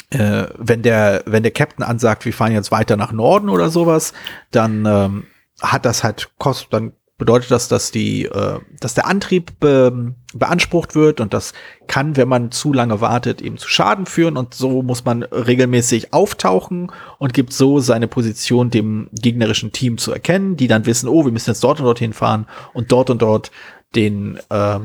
[0.09, 4.13] äh, wenn der, wenn der Captain ansagt, wir fahren jetzt weiter nach Norden oder sowas,
[4.51, 5.27] dann ähm,
[5.61, 10.93] hat das halt kost, dann bedeutet das, dass die, äh, dass der Antrieb be, beansprucht
[10.93, 11.53] wird und das
[11.87, 16.13] kann, wenn man zu lange wartet, eben zu Schaden führen und so muss man regelmäßig
[16.13, 21.25] auftauchen und gibt so seine Position dem gegnerischen Team zu erkennen, die dann wissen, oh,
[21.25, 23.51] wir müssen jetzt dort und dorthin fahren und dort und dort
[23.95, 24.79] den, äh,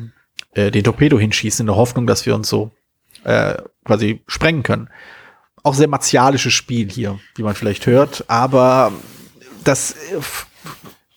[0.54, 2.70] äh, den Torpedo hinschießen in der Hoffnung, dass wir uns so
[3.24, 4.88] äh, quasi sprengen können.
[5.62, 8.90] Auch sehr martialisches Spiel hier, wie man vielleicht hört, aber
[9.64, 10.20] das äh,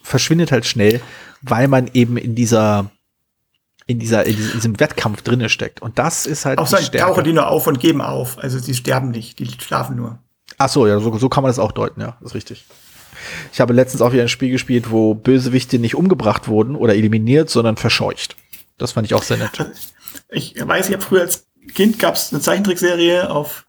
[0.05, 1.01] verschwindet halt schnell,
[1.41, 2.91] weil man eben in dieser
[3.87, 7.33] in dieser in diesem Wettkampf drinne steckt und das ist halt auch so tauchen die
[7.33, 10.19] nur auf und geben auf, also sie sterben nicht, die schlafen nur.
[10.57, 12.65] Ach so, ja, so, so kann man das auch deuten, ja, ist richtig.
[13.51, 17.49] Ich habe letztens auch wieder ein Spiel gespielt, wo Bösewichte nicht umgebracht wurden oder eliminiert,
[17.49, 18.35] sondern verscheucht.
[18.77, 19.51] Das fand ich auch sehr nett.
[20.29, 23.65] Ich weiß, ich habe früher als Kind gab es eine Zeichentrickserie auf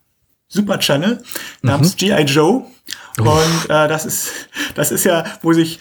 [0.46, 1.22] Super Channel
[1.61, 1.96] namens mhm.
[1.96, 2.22] G.I.
[2.22, 2.64] Joe.
[3.18, 4.31] Und äh, das ist
[4.77, 5.81] das ist ja, wo sich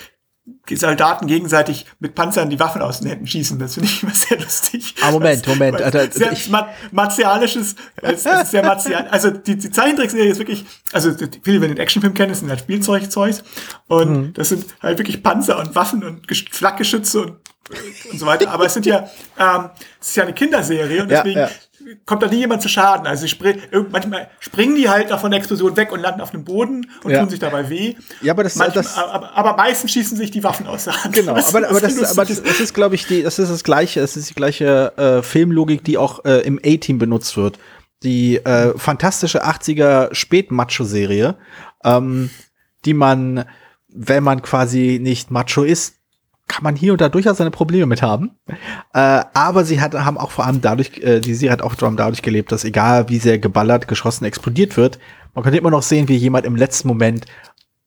[0.69, 3.58] Soldaten gegenseitig mit Panzern die Waffen aus den Händen schießen.
[3.58, 4.95] Das finde ich immer sehr lustig.
[5.01, 5.81] Ah, Moment, Moment.
[5.81, 6.51] Alter, sehr ich,
[6.91, 9.08] martialisches, es, es ist sehr martial.
[9.10, 11.12] Also die, die Zeichentrickserie ist wirklich, also
[11.43, 13.38] viele, wenn den Actionfilm kennen, das sind halt Spielzeugzeug.
[13.88, 14.34] Und mhm.
[14.34, 17.38] das sind halt wirklich Panzer und Waffen und Flakgeschütze und,
[18.12, 18.51] und so weiter.
[18.51, 21.51] Aber es sind ja, ähm, es ist ja eine Kinderserie und deswegen ja, ja
[22.06, 23.08] kommt da nie jemand zu Schaden.
[23.08, 26.89] Also spring, manchmal springen die halt von der Explosion weg und landen auf dem Boden
[27.04, 27.19] und ja.
[27.19, 27.95] tun sich dabei weh.
[28.21, 31.13] Ja, aber das, manchmal, das aber, aber, meistens schießen sich die Waffen aus der Hand.
[31.13, 34.02] Genau, aber, aber, das, aber das, das ist, glaube ich, die, das ist das gleiche,
[34.02, 37.60] es ist die gleiche äh, Filmlogik, die auch äh, im A-Team benutzt wird.
[38.04, 41.38] Die äh, fantastische 80er Spät-Macho-Serie,
[41.84, 42.30] ähm,
[42.84, 43.45] die man,
[43.88, 45.95] wenn man quasi nicht Macho ist,
[46.47, 48.31] kann man hier und da durchaus seine Probleme mit haben.
[48.93, 51.88] Äh, aber sie hat, haben auch vor allem dadurch, äh, die Serie hat auch vor
[51.88, 54.99] allem dadurch gelebt, dass egal wie sehr geballert, geschossen, explodiert wird,
[55.34, 57.25] man konnte immer noch sehen, wie jemand im letzten Moment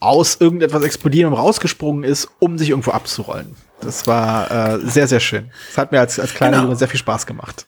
[0.01, 3.57] aus irgendetwas explodieren und rausgesprungen ist, um sich irgendwo abzurollen.
[3.81, 5.51] Das war äh, sehr, sehr schön.
[5.68, 6.64] Das hat mir als, als kleiner genau.
[6.64, 7.66] Junge sehr viel Spaß gemacht.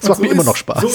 [0.00, 0.82] Es macht so mir immer noch Spaß.
[0.82, 0.88] So,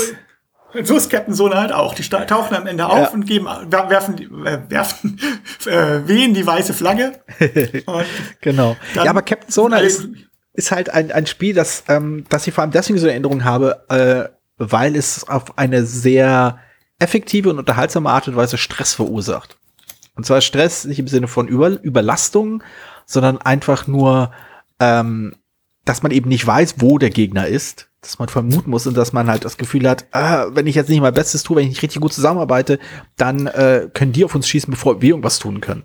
[0.83, 1.93] so ist Captain Sohn halt auch.
[1.93, 3.09] Die tauchen am Ende auf ja.
[3.09, 5.19] und geben, werfen, äh, werfen
[5.65, 7.19] äh, wehen die weiße Flagge.
[8.41, 8.77] genau.
[8.95, 10.07] Ja, aber Captain Sona ist,
[10.53, 13.43] ist halt ein, ein Spiel, das, ähm, das ich vor allem deswegen so in Erinnerung
[13.43, 16.59] habe, äh, weil es auf eine sehr
[16.99, 19.57] effektive und unterhaltsame Art und Weise Stress verursacht.
[20.15, 22.63] Und zwar Stress nicht im Sinne von Über Überlastung,
[23.05, 24.31] sondern einfach nur,
[24.79, 25.35] ähm,
[25.85, 29.13] dass man eben nicht weiß, wo der Gegner ist dass man vermuten muss und dass
[29.13, 31.69] man halt das Gefühl hat, ah, wenn ich jetzt nicht mein Bestes tue, wenn ich
[31.69, 32.79] nicht richtig gut zusammenarbeite,
[33.15, 35.83] dann äh, können die auf uns schießen, bevor wir irgendwas tun können.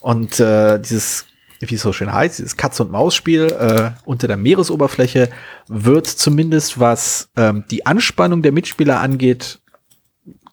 [0.00, 1.24] Und äh, dieses,
[1.60, 5.30] wie es so schön heißt, dieses Katz- und Maus-Spiel äh, unter der Meeresoberfläche
[5.66, 9.60] wird zumindest, was ähm, die Anspannung der Mitspieler angeht,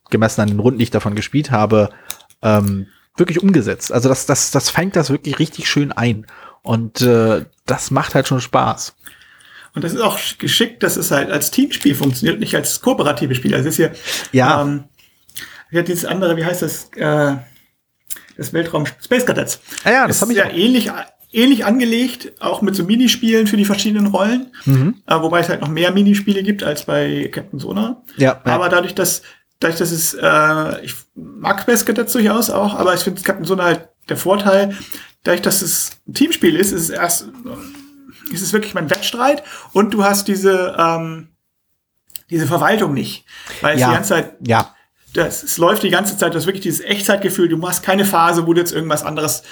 [0.10, 1.90] gemessen an den Runden, die ich davon gespielt habe,
[2.42, 3.92] ähm, wirklich umgesetzt.
[3.92, 6.26] Also das, das, das fängt das wirklich richtig schön ein.
[6.62, 8.96] Und äh, das macht halt schon Spaß.
[9.74, 13.56] Und das ist auch geschickt, dass es halt als Teamspiel funktioniert, nicht als kooperatives Spiel.
[13.56, 13.92] Also es ist hier,
[14.32, 14.62] ja.
[14.62, 14.84] Ähm,
[15.72, 16.90] ja, dieses andere, wie heißt das?
[16.96, 17.38] Äh,
[18.38, 19.60] das Weltraum Space Cadets.
[19.84, 20.92] Ah ja, das habe ich ja ähnlich
[21.34, 24.96] ähnlich angelegt, auch mit so Minispielen für die verschiedenen Rollen, mhm.
[25.08, 28.04] äh, wobei es halt noch mehr Minispiele gibt als bei Captain Sona.
[28.18, 28.42] Ja.
[28.44, 29.22] Aber dadurch, dass
[29.60, 33.64] dadurch, dass es äh, ich mag Space Cadets durchaus auch, aber ich finde Captain Sona
[33.64, 34.76] halt der Vorteil,
[35.24, 37.28] dadurch, dass es ein Teamspiel ist, ist es erst
[38.32, 41.30] ist es wirklich mein Wettstreit und du hast diese, ähm,
[42.30, 43.26] diese Verwaltung nicht.
[43.62, 43.88] Weil es ja.
[43.90, 44.74] die ganze Zeit, ja.
[45.14, 48.48] das, es läuft die ganze Zeit, du hast wirklich dieses Echtzeitgefühl, du machst keine Phase,
[48.48, 49.44] wo du jetzt irgendwas anderes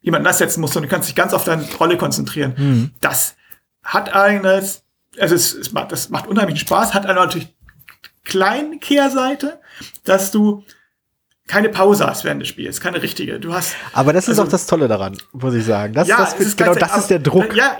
[0.00, 2.54] jemanden nachsetzen musst, sondern du kannst dich ganz auf deine Rolle konzentrieren.
[2.56, 2.90] Mhm.
[3.00, 3.36] Das
[3.82, 4.82] hat eines,
[5.18, 7.54] also es, es macht, das macht unheimlichen Spaß, hat eine natürlich
[8.24, 9.60] kleine Kehrseite,
[10.04, 10.64] dass du
[11.48, 13.40] keine Pause hast während des Spiels, keine richtige.
[13.40, 13.74] Du hast.
[13.94, 15.94] Aber das ist also, auch das Tolle daran, muss ich sagen.
[15.94, 17.56] Das, ja, das, ist genau das ist der Druck.
[17.56, 17.78] Ja,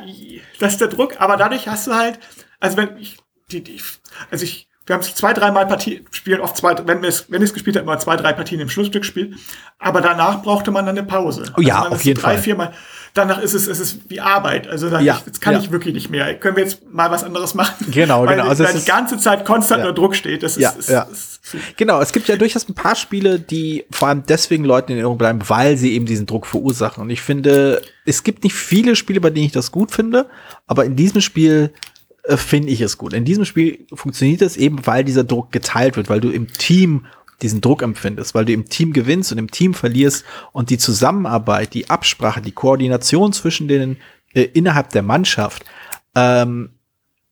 [0.59, 2.19] das ist der Druck, aber dadurch hast du halt,
[2.61, 3.19] also wenn ich,
[3.51, 3.81] die, die,
[4.31, 7.53] also ich, wir haben zwei, dreimal Partien, spielen oft zwei, wenn wir es, wenn es
[7.53, 9.35] gespielt hat, mal zwei, drei Partien im Schlussstück gespielt.
[9.79, 11.45] Aber danach brauchte man dann eine Pause.
[11.59, 12.43] Oh ja, also auf jeden drei, Fall.
[12.43, 12.73] Viermal.
[13.19, 14.69] Danach ist es, ist es wie Arbeit.
[14.69, 15.61] Also ja, ich, jetzt kann ja.
[15.61, 16.35] ich wirklich nicht mehr.
[16.35, 17.91] Können wir jetzt mal was anderes machen?
[17.91, 18.49] Genau, weil, genau.
[18.49, 19.89] Also weil die ganze Zeit konstant ja.
[19.89, 20.45] unter Druck steht.
[20.45, 21.03] Das ist, ja, ist, ja.
[21.03, 21.41] Ist,
[21.77, 25.19] genau, es gibt ja durchaus ein paar Spiele, die vor allem deswegen Leuten in Erinnerung
[25.19, 27.03] bleiben, weil sie eben diesen Druck verursachen.
[27.03, 30.27] Und ich finde, es gibt nicht viele Spiele, bei denen ich das gut finde,
[30.69, 31.73] aber in diesem Spiel
[32.23, 33.15] äh, finde ich es gut.
[33.15, 37.07] In diesem Spiel funktioniert es eben, weil dieser Druck geteilt wird, weil du im Team
[37.43, 41.75] diesen Druck empfindest, weil du im Team gewinnst und im Team verlierst und die Zusammenarbeit,
[41.75, 43.99] die Absprache, die Koordination zwischen denen
[44.35, 45.65] äh, innerhalb der Mannschaft
[46.15, 46.71] ähm,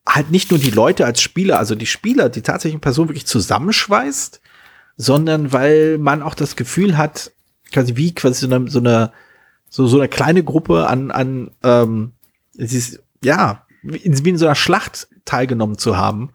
[0.09, 4.40] halt nicht nur die Leute als Spieler, also die Spieler, die tatsächlichen Personen wirklich zusammenschweißt,
[4.97, 7.33] sondern weil man auch das Gefühl hat,
[7.73, 9.12] quasi wie quasi so eine, so eine,
[9.69, 12.12] so, so eine kleine Gruppe an, an ähm,
[12.57, 16.31] es ist, ja, wie wie in so einer Schlacht teilgenommen zu haben.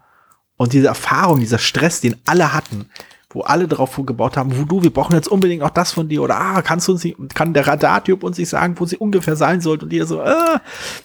[0.58, 2.86] Und diese Erfahrung, dieser Stress, den alle hatten,
[3.34, 6.22] wo alle darauf gebaut haben, wo du, wir brauchen jetzt unbedingt auch das von dir
[6.22, 9.36] oder ah, kannst du uns nicht, kann der Radartyp uns nicht sagen, wo sie ungefähr
[9.36, 10.60] sein sollte und die so, äh,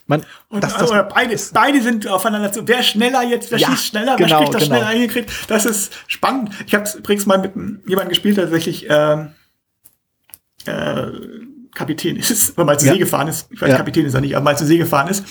[0.06, 2.66] man, Und, das, das, oder beide, beide sind aufeinander zu.
[2.66, 4.76] Wer schneller jetzt, wer Ja, schießt schneller, genau, wer kriegt das genau.
[4.76, 5.30] schneller eingekriegt.
[5.48, 6.50] Das ist spannend.
[6.66, 7.54] Ich habe übrigens mal mit
[7.86, 9.32] jemandem gespielt, der tatsächlich ähm,
[10.64, 11.06] äh,
[11.74, 12.94] Kapitän ist, weil mal zur Ja.
[12.94, 13.48] See gefahren ist.
[13.50, 13.76] Ich weiß, Ja.
[13.76, 15.24] Kapitän ist er nicht, aber mal zur See gefahren ist.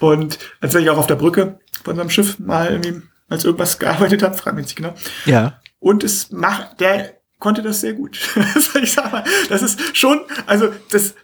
[0.00, 4.36] Und tatsächlich auch auf der Brücke von seinem Schiff mal irgendwie als irgendwas gearbeitet hat,
[4.36, 4.94] frag mich nicht genau.
[5.24, 8.18] ja, Und es macht, der konnte das sehr gut.
[8.82, 11.14] Ich sag mal, das ist schon, also das,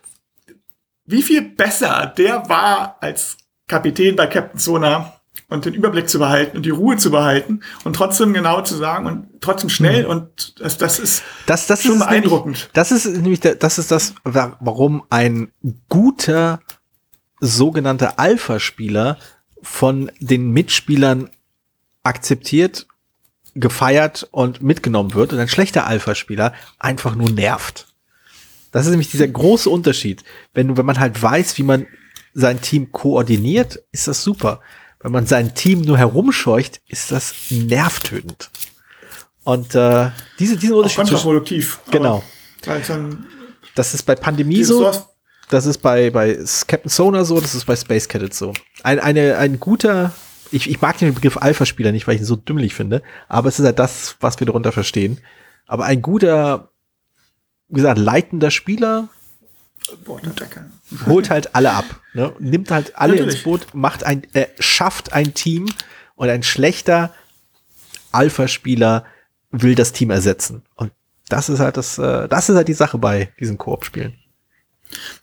[1.07, 6.59] wie viel besser der war als Kapitän bei Captain Sonar und den Überblick zu behalten
[6.59, 10.77] und die Ruhe zu behalten und trotzdem genau zu sagen und trotzdem schnell und das,
[10.77, 12.69] das ist das, das schon ist nämlich- beeindruckend.
[12.75, 15.53] Das ist nämlich, der, das ist das, wa- warum ein
[15.89, 16.61] guter
[17.41, 19.17] sogenannter Alpha-Spieler
[19.63, 21.31] von den Mitspielern
[22.03, 22.87] akzeptiert,
[23.55, 27.87] gefeiert und mitgenommen wird und ein schlechter Alpha-Spieler einfach nur nervt.
[28.73, 30.23] Das ist nämlich dieser große Unterschied.
[30.55, 31.87] Wenn, wenn man halt weiß, wie man
[32.35, 34.61] sein Team koordiniert, ist das super.
[35.01, 38.51] Wenn man sein Team nur herumscheucht, ist das nervtötend.
[39.43, 41.81] Und äh, diese, diesen Auch Unterschied zwischen, kontraproduktiv.
[41.91, 42.23] Genau.
[42.63, 43.27] Dann
[43.75, 44.93] das ist bei Pandemie so,
[45.49, 48.53] das ist bei, bei Captain Sonar so, das ist bei Space Cadets so.
[48.83, 50.13] Ein, eine, ein guter,
[50.51, 53.59] ich, ich mag den Begriff Alpha-Spieler nicht, weil ich ihn so dümmlich finde, aber es
[53.59, 55.19] ist halt das, was wir darunter verstehen.
[55.67, 56.71] Aber ein guter,
[57.69, 59.09] wie gesagt, leitender Spieler
[61.07, 62.35] holt halt alle ab, ne?
[62.39, 63.37] nimmt halt alle Natürlich.
[63.37, 65.67] ins Boot, macht ein, äh, schafft ein Team
[66.17, 67.15] und ein schlechter
[68.13, 69.05] Alpha-Spieler
[69.51, 70.63] will das Team ersetzen.
[70.75, 70.93] Und
[71.29, 74.15] das ist halt das, äh, das ist halt die Sache bei diesen Koop-Spielen.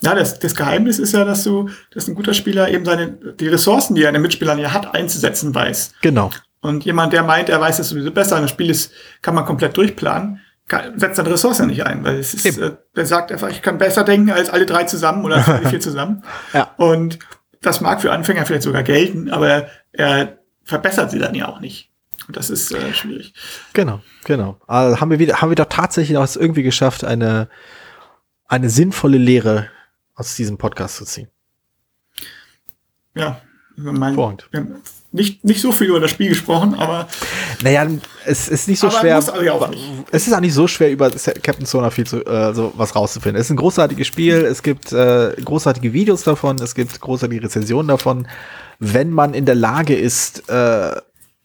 [0.02, 3.48] Ja, das, das Geheimnis ist ja, dass du, dass ein guter Spieler eben seine, die
[3.48, 5.94] Ressourcen, die er in den Mitspielern ja hat, einzusetzen weiß.
[6.02, 6.32] Genau.
[6.62, 9.78] Und jemand, der meint, er weiß es sowieso besser, das Spiel ist, kann man komplett
[9.78, 12.62] durchplanen, kann, setzt seine Ressourcen nicht ein, weil es ist, Eben.
[12.62, 15.80] äh, der sagt einfach, ich kann besser denken als alle drei zusammen oder alle vier
[15.80, 16.24] zusammen.
[16.54, 16.74] Ja.
[16.78, 17.20] Und
[17.62, 21.90] das mag für Anfänger vielleicht sogar gelten, aber er verbessert sie dann ja auch nicht.
[22.28, 23.34] Und das ist äh, schwierig.
[23.74, 24.60] Genau, genau.
[24.68, 27.48] Also haben wir wieder, haben wir doch tatsächlich auch es irgendwie geschafft, eine,
[28.48, 29.70] eine sinnvolle Lehre
[30.16, 31.28] aus diesem Podcast zu ziehen.
[33.16, 33.42] Ja.
[33.76, 34.82] Mein, haben
[35.12, 37.08] nicht, nicht so viel über das Spiel gesprochen, aber
[37.62, 37.88] Naja,
[38.26, 39.16] es ist nicht so schwer.
[39.16, 39.32] also
[39.68, 39.84] nicht.
[40.12, 43.40] Es ist auch nicht so schwer, über Captain Sonar viel zu, äh, so was rauszufinden.
[43.40, 47.88] Es ist ein großartiges Spiel, es gibt äh, großartige Videos davon, es gibt großartige Rezensionen
[47.88, 48.28] davon.
[48.80, 50.96] Wenn man in der Lage ist, äh,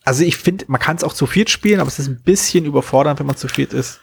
[0.04, 2.64] also ich finde, man kann es auch zu viert spielen, aber es ist ein bisschen
[2.64, 4.00] überfordernd, wenn man zu viert ist.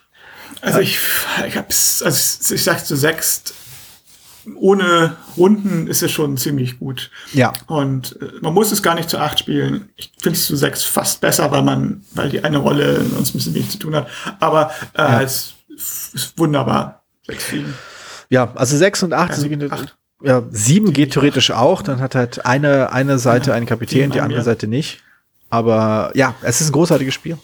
[0.62, 0.99] Also ich,
[1.47, 3.53] ich hab's, also ich sag zu sechst,
[4.55, 7.12] ohne Runden ist es schon ziemlich gut.
[7.33, 7.53] Ja.
[7.67, 9.89] Und äh, man muss es gar nicht zu acht spielen.
[9.95, 13.33] Ich finde es zu sechs fast besser, weil man, weil die eine Rolle uns ein
[13.33, 14.07] bisschen wenig zu tun hat.
[14.39, 15.53] Aber äh, es
[16.13, 17.03] ist wunderbar.
[17.27, 17.73] Sechs, sieben.
[18.29, 19.95] Ja, also sechs und acht, Also sieben, acht.
[20.23, 21.81] ja, sieben geht theoretisch auch.
[21.81, 24.43] Dann hat halt eine, eine Seite einen Kapitän, die an andere.
[24.43, 25.01] Seite nicht.
[25.49, 27.38] Aber ja, es ist ein großartiges Spiel.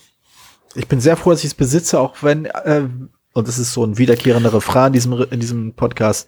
[0.76, 2.88] Ich bin sehr froh, dass ich es besitze, auch wenn, äh,
[3.34, 6.28] und das ist so ein wiederkehrender Refrain in diesem, in diesem Podcast,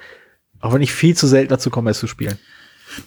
[0.59, 2.37] auch wenn ich viel zu selten dazu komme, es zu spielen.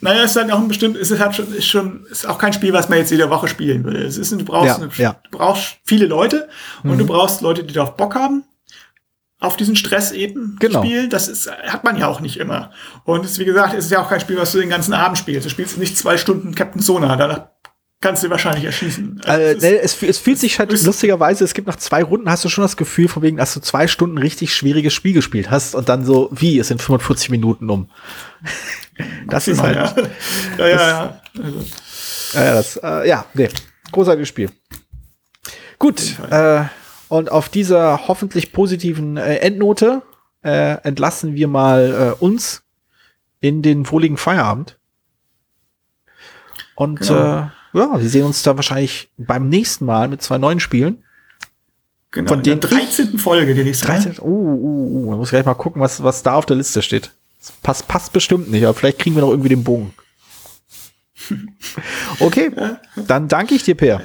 [0.03, 2.38] Naja, es ist halt auch ein bestimmt, es ist halt schon, ist schon, ist auch
[2.38, 3.96] kein Spiel, was man jetzt jede Woche spielen will.
[3.96, 5.20] Es ist, du brauchst, Ja, eine, ja.
[5.31, 6.48] du brauchst viele Leute
[6.85, 6.98] und Mhm.
[6.98, 8.44] du brauchst Leute, die darauf Bock haben.
[9.40, 10.85] Auf diesen Stress eben Genau.
[10.85, 12.72] Spiel, das ist, hat man ja auch nicht immer.
[13.05, 15.16] Und es, wie gesagt, es ist ja auch kein Spiel, was du den ganzen Abend
[15.16, 15.46] spielst.
[15.46, 17.46] Du spielst nicht zwei Stunden Captain Sonar, danach
[18.00, 19.20] kannst du wahrscheinlich erschießen.
[19.24, 22.48] Also Äh, es es, fühlt sich halt lustigerweise, es gibt nach zwei Runden, hast du
[22.48, 25.88] schon das Gefühl, von wegen, dass du zwei Stunden richtig schwieriges Spiel gespielt hast und
[25.88, 27.90] dann so, wie, es sind 45 Minuten um.
[29.28, 29.94] Das ist halt, ja,
[30.58, 31.20] ja, ja, ja.
[31.42, 31.64] Also,
[32.34, 33.48] Ja, ja, das, äh, ja, nee,
[33.92, 34.50] großartiges Spiel.
[35.78, 36.64] Gut, äh,
[37.08, 40.02] und auf dieser hoffentlich positiven äh, Endnote
[40.44, 42.62] äh, entlassen wir mal äh, uns
[43.40, 44.78] in den wohligen Feierabend.
[46.74, 47.38] Und Genau.
[47.38, 51.04] äh, ja, wir sehen uns da wahrscheinlich beim nächsten Mal mit zwei neuen Spielen.
[52.11, 53.18] genau, Von ich- 13.
[53.18, 53.87] Folge, die nächste.
[53.87, 54.18] 13.
[54.20, 57.11] Uh, uh, uh, man muss gleich mal gucken, was, was da auf der Liste steht.
[57.40, 59.92] Das passt, passt bestimmt nicht, aber vielleicht kriegen wir noch irgendwie den Bogen.
[62.18, 62.50] Okay,
[62.96, 64.00] dann danke ich dir, Per.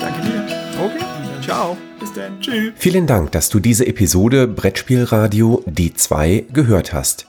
[0.00, 0.44] Danke dir.
[0.82, 1.04] Okay,
[1.44, 1.76] ciao.
[2.00, 2.40] Bis dann.
[2.40, 2.72] Tschüss.
[2.76, 7.26] Vielen Dank, dass du diese Episode Brettspielradio Die 2 gehört hast.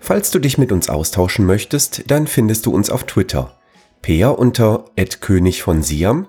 [0.00, 3.56] Falls du dich mit uns austauschen möchtest, dann findest du uns auf Twitter.
[4.06, 4.84] Peer unter
[5.20, 6.28] König von Siam,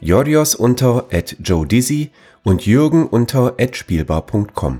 [0.00, 2.12] Jorios unter @joe_dizzy
[2.44, 4.78] und Jürgen unter @spielbar.com.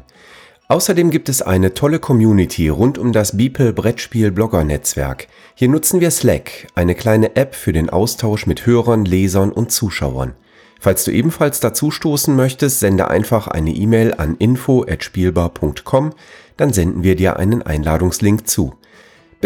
[0.68, 5.26] Außerdem gibt es eine tolle Community rund um das Beeple Brettspiel Blogger Netzwerk.
[5.56, 10.34] Hier nutzen wir Slack, eine kleine App für den Austausch mit Hörern, Lesern und Zuschauern.
[10.78, 16.12] Falls du ebenfalls dazu stoßen möchtest, sende einfach eine E-Mail an info@spielbar.com,
[16.56, 18.74] dann senden wir dir einen Einladungslink zu.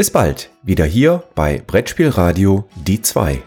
[0.00, 3.42] Bis bald, wieder hier bei Brettspielradio die 2.